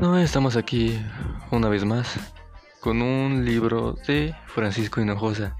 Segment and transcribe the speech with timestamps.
[0.00, 0.98] Estamos aquí
[1.50, 2.18] una vez más
[2.80, 5.56] con un libro de Francisco Hinojosa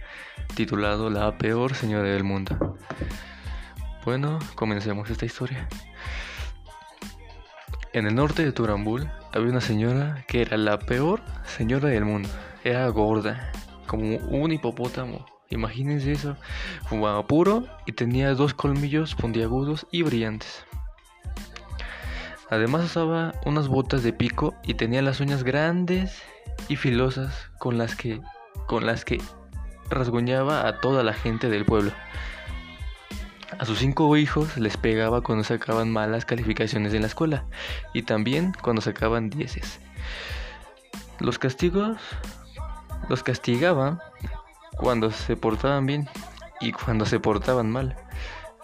[0.55, 2.79] titulado La peor señora del mundo.
[4.05, 5.69] Bueno, comencemos esta historia.
[7.93, 12.31] En el norte de Turambul había una señora que era la peor señora del mundo.
[12.65, 13.53] Era gorda,
[13.87, 15.27] como un hipopótamo.
[15.51, 16.37] Imagínense eso.
[16.89, 20.65] Fumaba puro y tenía dos colmillos puntiagudos y brillantes.
[22.51, 26.21] Además usaba unas botas de pico y tenía las uñas grandes
[26.69, 28.21] y filosas con las que
[28.67, 29.21] con las que
[29.89, 31.93] rasguñaba a toda la gente del pueblo.
[33.59, 37.45] A sus cinco hijos les pegaba cuando sacaban malas calificaciones en la escuela
[37.93, 39.81] y también cuando sacaban dieces.
[41.21, 41.99] Los castigos
[43.09, 44.03] los castigaba
[44.77, 46.09] cuando se portaban bien
[46.61, 47.97] y cuando se portaban mal.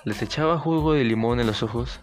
[0.05, 2.01] Les echaba jugo de limón en los ojos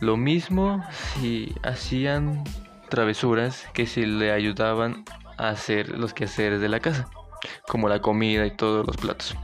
[0.00, 2.44] lo mismo si hacían
[2.88, 5.04] travesuras que si le ayudaban
[5.36, 7.08] a hacer los quehaceres de la casa,
[7.66, 9.36] como la comida y todos los platos.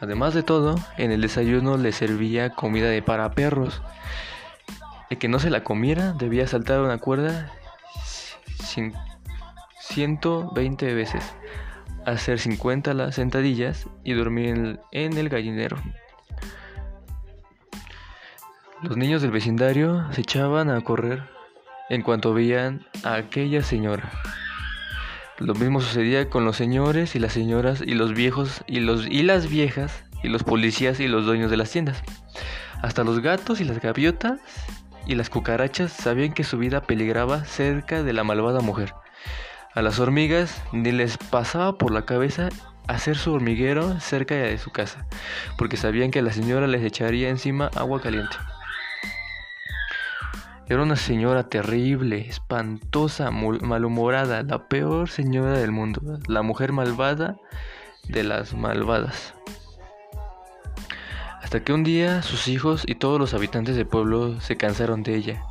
[0.00, 3.82] Además de todo, en el desayuno le servía comida de para perros.
[5.08, 7.52] El que no se la comiera debía saltar una cuerda
[9.80, 11.34] 120 veces,
[12.04, 15.76] hacer 50 las sentadillas y dormir en el gallinero.
[18.82, 21.22] Los niños del vecindario se echaban a correr
[21.88, 24.10] en cuanto veían a aquella señora.
[25.38, 29.22] Lo mismo sucedía con los señores y las señoras y los viejos y los y
[29.22, 32.02] las viejas y los policías y los dueños de las tiendas.
[32.82, 34.40] Hasta los gatos y las gaviotas
[35.06, 38.92] y las cucarachas sabían que su vida peligraba cerca de la malvada mujer.
[39.74, 42.50] A las hormigas ni les pasaba por la cabeza
[42.88, 45.06] hacer su hormiguero cerca de su casa,
[45.56, 48.36] porque sabían que la señora les echaría encima agua caliente.
[50.68, 57.36] Era una señora terrible, espantosa, malhumorada, la peor señora del mundo, la mujer malvada
[58.08, 59.34] de las malvadas.
[61.40, 65.14] Hasta que un día sus hijos y todos los habitantes del pueblo se cansaron de
[65.14, 65.42] ella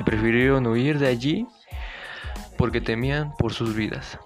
[0.00, 1.46] y prefirieron huir de allí
[2.58, 4.18] porque temían por sus vidas.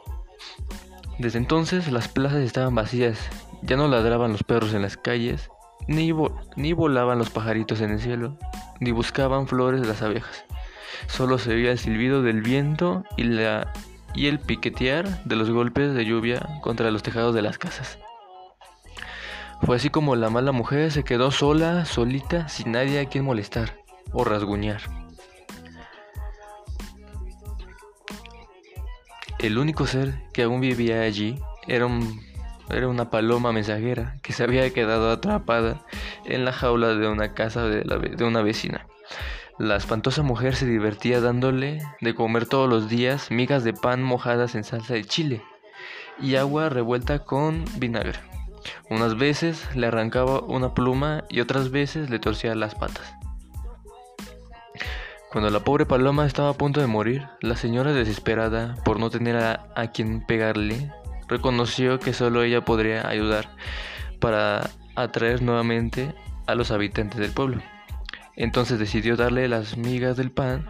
[1.18, 3.18] Desde entonces las plazas estaban vacías,
[3.60, 5.50] ya no ladraban los perros en las calles,
[5.86, 6.14] ni,
[6.56, 8.38] ni volaban los pajaritos en el cielo,
[8.80, 10.44] ni buscaban flores las abejas.
[11.06, 13.72] Solo se oía el silbido del viento y, la,
[14.14, 17.98] y el piquetear de los golpes de lluvia contra los tejados de las casas.
[19.62, 23.78] Fue así como la mala mujer se quedó sola, solita, sin nadie a quien molestar
[24.12, 24.82] o rasguñar.
[29.38, 31.38] El único ser que aún vivía allí
[31.68, 31.86] era,
[32.70, 35.84] era una paloma mensajera que se había quedado atrapada
[36.28, 38.86] en la jaula de una casa de, una vecina.
[39.58, 44.54] La espantosa mujer se divertía dándole de comer todos los días migas de pan mojadas
[44.54, 45.42] en salsa de chile
[46.20, 48.18] y agua revuelta con vinagre.
[48.90, 53.14] Unas veces le arrancaba una pluma y otras veces le torcía las patas.
[55.30, 59.36] Cuando la pobre paloma estaba a punto de morir, la señora desesperada por no tener
[59.36, 60.92] a, a quien pegarle,
[61.28, 63.50] reconoció que solo ella podría ayudar
[64.20, 66.14] para atraer nuevamente
[66.46, 67.62] a los habitantes del pueblo.
[68.34, 70.68] Entonces decidió darle las migas del pan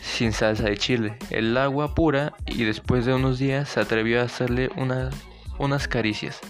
[0.00, 4.24] sin salsa de chile, el agua pura y después de unos días se atrevió a
[4.24, 4.70] hacerle
[5.58, 6.40] unas caricias.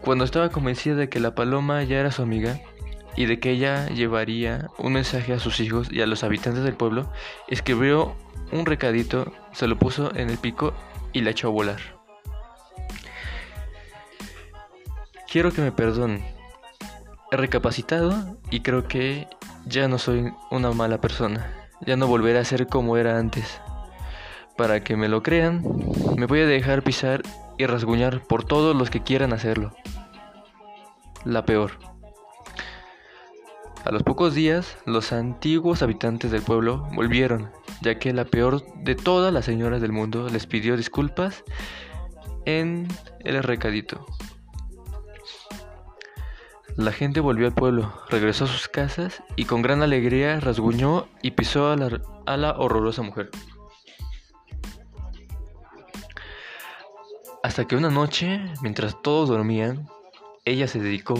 [0.00, 2.60] Cuando estaba convencida de que la paloma ya era su amiga
[3.16, 6.74] y de que ella llevaría un mensaje a sus hijos y a los habitantes del
[6.74, 7.10] pueblo,
[7.48, 8.14] escribió
[8.52, 10.74] un recadito, se lo puso en el pico
[11.12, 12.03] y la echó a volar.
[15.34, 16.22] Quiero que me perdonen.
[17.32, 19.26] He recapacitado y creo que
[19.66, 21.52] ya no soy una mala persona.
[21.80, 23.60] Ya no volveré a ser como era antes.
[24.56, 25.64] Para que me lo crean,
[26.16, 27.22] me voy a dejar pisar
[27.58, 29.74] y rasguñar por todos los que quieran hacerlo.
[31.24, 31.80] La peor.
[33.84, 37.50] A los pocos días, los antiguos habitantes del pueblo volvieron,
[37.82, 41.42] ya que la peor de todas las señoras del mundo les pidió disculpas
[42.44, 42.86] en
[43.24, 44.06] el recadito.
[46.76, 51.30] La gente volvió al pueblo, regresó a sus casas y con gran alegría rasguñó y
[51.30, 53.30] pisó a la, horrorosa mujer.
[57.44, 59.88] Hasta que una noche, mientras todos dormían,
[60.44, 61.14] ella se dedicó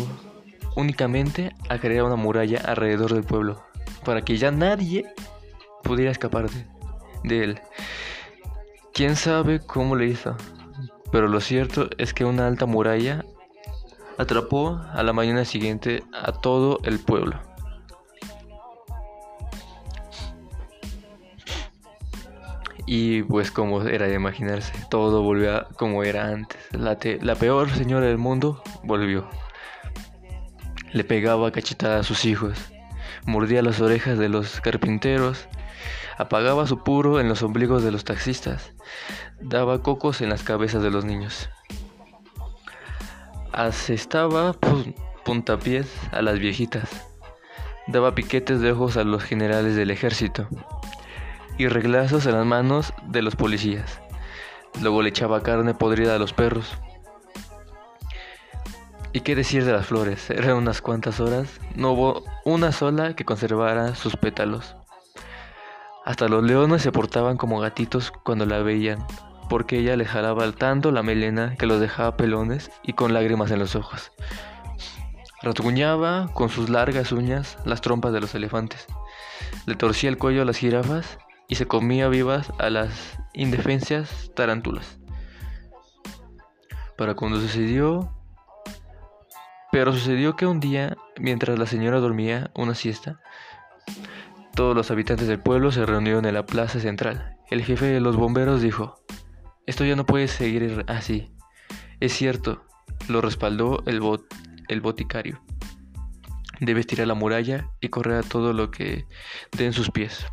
[0.74, 3.64] únicamente a crear una muralla alrededor del pueblo,
[4.04, 5.04] para que ya nadie
[5.84, 6.48] pudiera escapar
[7.22, 7.60] de él.
[8.92, 10.36] ¿Quién sabe cómo le hizo?
[11.12, 13.24] Pero lo cierto es que una alta muralla
[14.18, 17.40] atrapó a la mañana siguiente a todo el pueblo.
[22.86, 26.60] Y pues como era de imaginarse, todo volvió como era antes.
[26.72, 29.26] La, la peor señora del mundo volvió.
[30.92, 32.58] Le pegaba cachetada a sus hijos,
[33.26, 35.48] mordía las orejas de los carpinteros,
[36.18, 38.72] apagaba su puro en los ombligos de los taxistas,
[39.40, 41.48] daba cocos en las cabezas de los niños.
[43.54, 44.52] Asestaba
[45.24, 46.90] puntapiés a las viejitas,
[47.86, 50.48] daba piquetes de ojos a los generales del ejército
[51.56, 54.00] y reglazos en las manos de los policías.
[54.82, 56.68] Luego le echaba carne podrida a los perros.
[59.12, 60.30] ¿Y qué decir de las flores?
[60.30, 64.74] Eran unas cuantas horas, no hubo una sola que conservara sus pétalos.
[66.04, 69.06] Hasta los leones se portaban como gatitos cuando la veían,
[69.48, 73.58] porque ella les jalaba tanto la melena que los dejaba pelones y con lágrimas en
[73.58, 74.12] los ojos.
[75.42, 78.86] Rasguñaba con sus largas uñas las trompas de los elefantes.
[79.66, 81.18] Le torcía el cuello a las jirafas
[81.48, 84.98] y se comía vivas a las indefensas tarántulas.
[86.96, 88.10] Para cuando sucedió...
[89.70, 93.20] Pero sucedió que un día, mientras la señora dormía una siesta,
[94.54, 97.36] todos los habitantes del pueblo se reunieron en la plaza central.
[97.50, 99.00] El jefe de los bomberos dijo,
[99.66, 101.30] esto ya no puede seguir así.
[102.00, 102.64] Es cierto,
[103.08, 104.00] lo respaldó el,
[104.68, 105.40] el boticario.
[106.60, 109.06] Debes tirar la muralla y correr a todo lo que
[109.56, 110.26] den sus pies.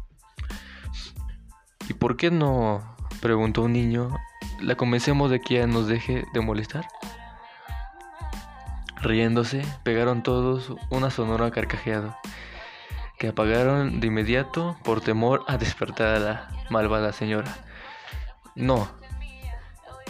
[1.89, 2.95] ¿Y por qué no?
[3.21, 4.17] preguntó un niño.
[4.61, 6.87] ¿La convencemos de que ya nos deje de molestar?
[9.01, 12.19] Riéndose, pegaron todos una sonora carcajeada,
[13.17, 17.57] que apagaron de inmediato por temor a despertar a la malvada señora.
[18.55, 18.87] No,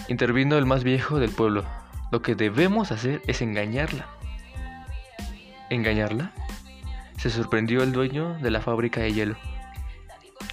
[0.08, 1.64] intervino el más viejo del pueblo.
[2.12, 4.08] Lo que debemos hacer es engañarla.
[5.70, 6.32] ¿Engañarla?
[7.18, 9.36] Se sorprendió el dueño de la fábrica de hielo.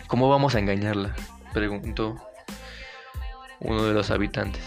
[0.07, 1.15] ¿Cómo vamos a engañarla?
[1.53, 2.17] preguntó
[3.61, 4.63] uno de los habitantes.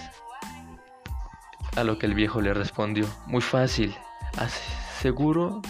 [1.75, 3.95] A lo que el viejo le respondió, muy fácil,
[4.37, 5.61] aseguro,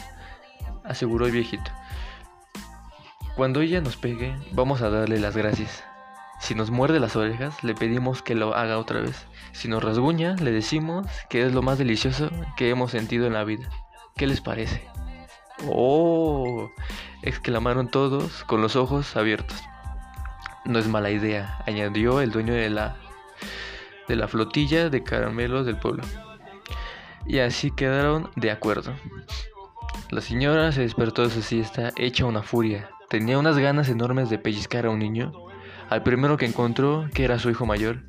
[0.83, 1.71] aseguró el viejito.
[3.35, 5.83] Cuando ella nos pegue, vamos a darle las gracias.
[6.41, 9.27] Si nos muerde las orejas, le pedimos que lo haga otra vez.
[9.51, 13.43] Si nos rasguña, le decimos que es lo más delicioso que hemos sentido en la
[13.43, 13.69] vida.
[14.15, 14.83] ¿Qué les parece?
[15.67, 16.71] ¡Oh!
[17.21, 19.61] exclamaron todos con los ojos abiertos.
[20.65, 22.97] No es mala idea, añadió el dueño de la,
[24.07, 26.03] de la flotilla de caramelos del pueblo.
[27.27, 28.93] Y así quedaron de acuerdo.
[30.09, 32.89] La señora se despertó de su siesta hecha una furia.
[33.09, 35.31] Tenía unas ganas enormes de pellizcar a un niño,
[35.91, 37.99] al primero que encontró, que era su hijo mayor.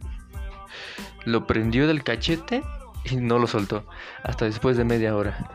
[1.25, 2.63] Lo prendió del cachete
[3.05, 3.89] y no lo soltó,
[4.23, 5.51] hasta después de media hora.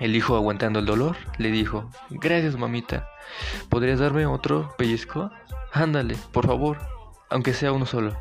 [0.00, 3.08] El hijo, aguantando el dolor, le dijo, Gracias, mamita.
[3.70, 5.30] ¿Podrías darme otro pellizco?
[5.72, 6.78] Ándale, por favor,
[7.30, 8.14] aunque sea uno solo.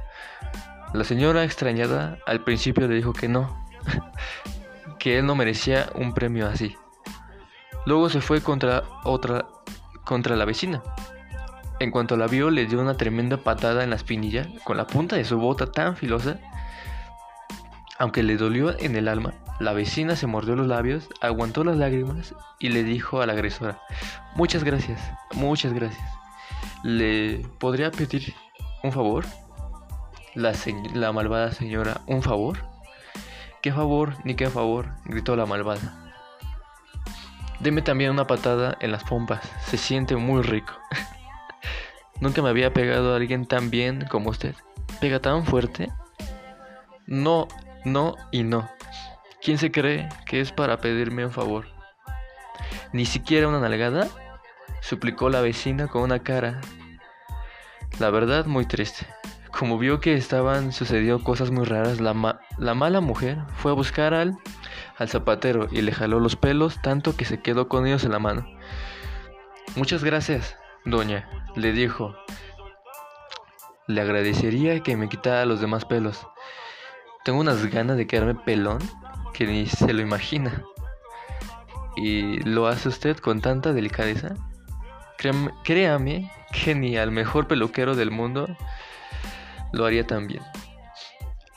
[0.93, 3.67] La señora extrañada al principio le dijo que no,
[4.97, 6.77] que él no merecía un premio así.
[7.85, 9.45] Luego se fue contra otra
[10.05, 10.81] contra la vecina.
[11.79, 15.15] En cuanto la vio, le dio una tremenda patada en la espinilla con la punta
[15.15, 16.39] de su bota tan filosa,
[17.99, 22.35] aunque le dolió en el alma, la vecina se mordió los labios, aguantó las lágrimas
[22.59, 23.79] y le dijo a la agresora,
[24.35, 24.99] muchas gracias,
[25.33, 26.03] muchas gracias.
[26.83, 28.33] ¿Le podría pedir
[28.83, 29.25] un favor?
[30.33, 30.53] La,
[30.93, 32.57] la malvada señora, ¿un favor?
[33.61, 34.87] ¿Qué favor ni qué favor?
[35.05, 36.11] gritó la malvada.
[37.59, 40.73] Deme también una patada en las pompas, se siente muy rico.
[42.19, 44.55] Nunca me había pegado a alguien tan bien como usted.
[45.01, 45.91] ¿Pega tan fuerte?
[47.05, 47.47] No,
[47.85, 48.69] no y no.
[49.41, 51.65] ¿Quién se cree que es para pedirme un favor?
[52.93, 54.07] ¿Ni siquiera una nalgada?
[54.81, 56.59] suplicó la vecina con una cara,
[57.99, 59.05] la verdad, muy triste.
[59.51, 64.13] Como vio que estaban sucediendo cosas muy raras, la, la mala mujer fue a buscar
[64.13, 64.37] al,
[64.97, 68.19] al zapatero y le jaló los pelos tanto que se quedó con ellos en la
[68.19, 68.47] mano.
[69.75, 72.15] Muchas gracias, doña, le dijo.
[73.87, 76.25] Le agradecería que me quitara los demás pelos.
[77.23, 78.79] Tengo unas ganas de quedarme pelón
[79.33, 80.63] que ni se lo imagina.
[81.95, 84.35] ¿Y lo hace usted con tanta delicadeza?
[85.63, 88.47] Créame, que ni al mejor peluquero del mundo
[89.71, 90.43] lo haría tan bien.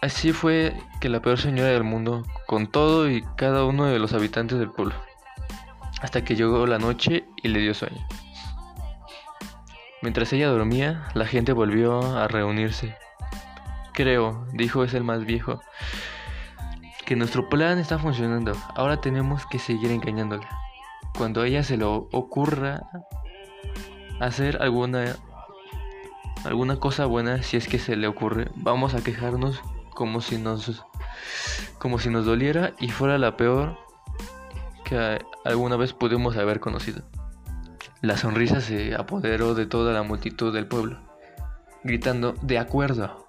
[0.02, 4.12] Así fue que la peor señora del mundo, con todo y cada uno de los
[4.12, 4.95] habitantes del pueblo,
[6.00, 8.06] hasta que llegó la noche y le dio sueño.
[10.07, 12.95] Mientras ella dormía, la gente volvió a reunirse.
[13.93, 15.61] Creo, dijo es el más viejo,
[17.05, 18.53] que nuestro plan está funcionando.
[18.77, 20.49] Ahora tenemos que seguir engañándola.
[21.19, 22.83] Cuando a ella se lo ocurra
[24.21, 25.17] hacer alguna
[26.45, 28.53] alguna cosa buena si es que se le ocurre.
[28.55, 29.61] Vamos a quejarnos
[29.91, 30.85] como si nos
[31.81, 33.77] como si nos doliera y fuera la peor
[34.85, 37.03] que alguna vez pudimos haber conocido.
[38.03, 40.99] La sonrisa se apoderó de toda la multitud del pueblo,
[41.83, 43.26] gritando de acuerdo.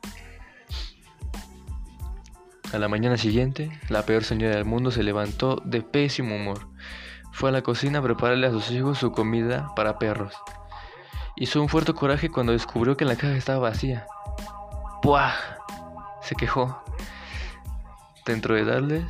[2.74, 6.68] A la mañana siguiente, la peor señora del mundo se levantó de pésimo humor.
[7.32, 10.36] Fue a la cocina a prepararle a sus hijos su comida para perros.
[11.38, 14.06] Hizo un fuerte coraje cuando descubrió que la caja estaba vacía.
[15.02, 15.34] ¡Puah!
[16.22, 16.84] Se quejó.
[18.26, 19.06] Dentro de darles,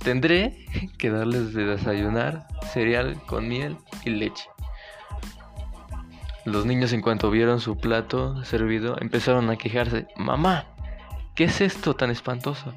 [0.00, 0.66] tendré
[0.98, 4.50] que darles de desayunar cereal con miel y leche.
[6.48, 10.06] Los niños en cuanto vieron su plato servido empezaron a quejarse.
[10.16, 10.64] Mamá,
[11.34, 12.74] ¿qué es esto tan espantoso?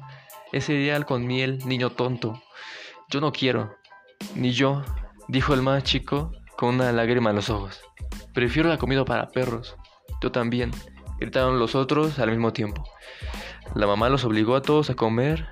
[0.52, 2.42] Es cereal con miel, niño tonto.
[3.08, 3.74] Yo no quiero.
[4.34, 4.84] Ni yo,
[5.26, 7.80] dijo el más chico con una lágrima en los ojos.
[8.34, 9.74] Prefiero la comida para perros.
[10.20, 10.70] Yo también,
[11.18, 12.84] gritaron los otros al mismo tiempo.
[13.74, 15.48] La mamá los obligó a todos a comer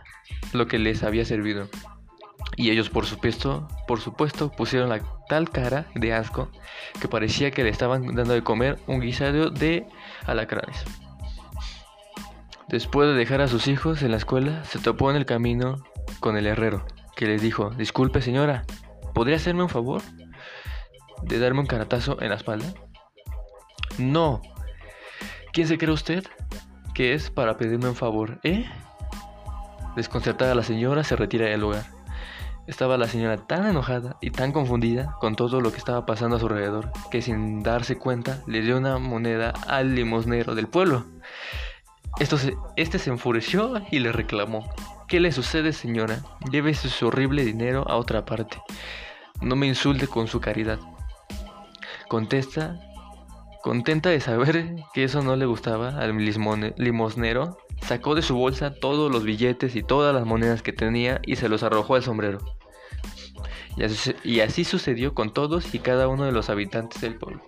[0.53, 1.71] lo que les había servido.
[2.61, 5.01] Y ellos, por supuesto, por supuesto, pusieron la
[5.31, 6.51] tal cara de asco
[7.01, 9.87] que parecía que le estaban dando de comer un guisado de
[10.27, 10.85] alacranes.
[12.69, 15.83] Después de dejar a sus hijos en la escuela, se topó en el camino
[16.21, 16.85] con el herrero,
[17.17, 18.67] que le dijo, disculpe señora,
[19.15, 20.03] ¿podría hacerme un favor?
[21.23, 22.75] ¿De darme un caratazo en la espalda?
[23.97, 24.43] No.
[25.55, 26.27] ¿Quién se cree usted?
[26.93, 28.67] Que es para pedirme un favor, ¿eh?
[29.97, 32.00] Desconcertada la señora se retira del lugar.
[32.71, 36.39] Estaba la señora tan enojada y tan confundida con todo lo que estaba pasando a
[36.41, 41.05] su alrededor que sin darse cuenta le dio una moneda al limosnero del pueblo
[42.77, 44.69] este se enfureció y le reclamó.
[45.09, 46.21] ¿Qué le sucede, señora?
[46.51, 48.59] Llévese su horrible dinero a otra parte.
[49.41, 50.79] No me insulte con su caridad.
[52.09, 52.79] Contesta,
[53.63, 56.15] contenta de saber que eso no le gustaba al
[56.77, 61.37] limosnero, sacó de su bolsa todos los billetes y todas las monedas que tenía y
[61.37, 62.39] se los arrojó al sombrero.
[64.25, 67.43] Y así sucedió con todos y cada uno de los habitantes del pueblo.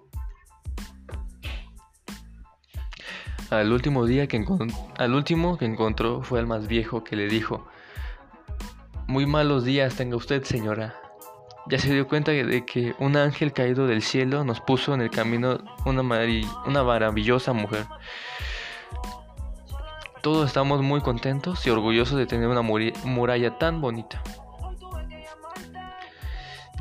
[3.50, 4.42] Al último día que
[4.96, 7.66] al último que encontró fue el más viejo que le dijo:
[9.06, 10.94] Muy malos días tenga usted, señora.
[11.66, 15.10] Ya se dio cuenta de que un ángel caído del cielo nos puso en el
[15.10, 16.02] camino una,
[16.66, 17.86] una maravillosa mujer.
[20.22, 24.22] Todos estamos muy contentos y orgullosos de tener una muralla tan bonita.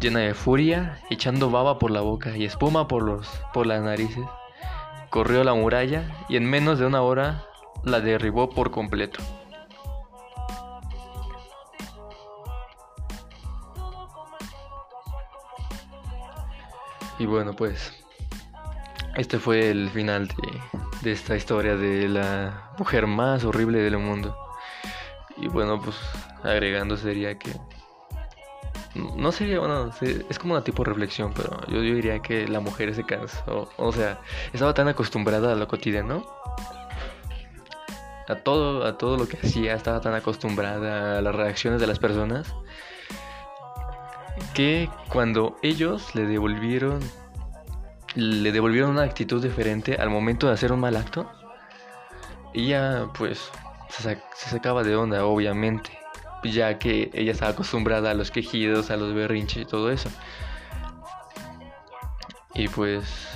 [0.01, 4.25] Llena de furia, echando baba por la boca y espuma por, los, por las narices
[5.11, 7.43] corrió la muralla y en menos de una hora
[7.83, 9.21] la derribó por completo.
[17.19, 17.93] Y bueno, pues
[19.15, 20.29] este fue el final
[21.03, 24.35] de, esta historia de la mujer más horrible del mundo.
[25.35, 25.97] Y bueno, pues
[26.41, 27.51] agregando sería que
[29.21, 32.93] no sería, bueno, es como una tipo de reflexión, pero yo, diría que la mujer
[32.95, 34.19] se cansó, o sea,
[34.51, 36.25] estaba tan acostumbrada a lo cotidiano,
[38.27, 41.99] a todo, a todo lo que hacía, estaba tan acostumbrada a las reacciones de las
[41.99, 42.51] personas,
[44.55, 46.99] que cuando ellos le devolvieron,
[48.15, 51.31] le devolvieron una actitud diferente al momento de hacer un mal acto,
[52.55, 53.51] ella pues
[53.89, 56.00] se, se sacaba de onda, obviamente
[56.43, 60.09] ya que ella estaba acostumbrada a los quejidos, a los berrinches y todo eso.
[62.53, 63.27] Y pues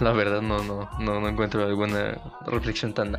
[0.00, 3.16] la verdad no, no, no, encuentro alguna reflexión tan,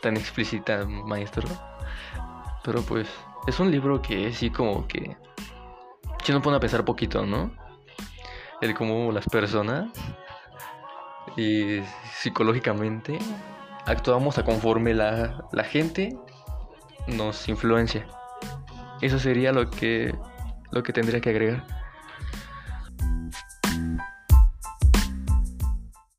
[0.00, 1.48] tan explícita, maestro.
[2.64, 3.08] Pero pues
[3.46, 5.16] es un libro que sí como que
[6.24, 7.52] si uno pone a pensar poquito, ¿no?
[8.60, 9.90] El cómo las personas
[11.36, 11.80] y
[12.12, 13.18] psicológicamente
[13.86, 16.18] actuamos a conforme la, la gente
[17.08, 18.06] nos influencia.
[19.00, 20.14] Eso sería lo que,
[20.70, 21.77] lo que tendría que agregar.